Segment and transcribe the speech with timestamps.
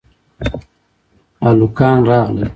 [1.45, 2.47] هلکان راغل